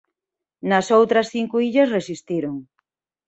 [0.69, 2.55] Nas outras cinco illas resistiron.